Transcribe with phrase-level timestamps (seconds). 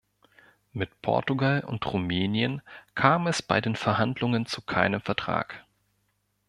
[0.73, 2.63] Mit Portugal und Rumänien
[2.95, 5.63] kam es bei den Verhandlungen zu keinem Vertrag.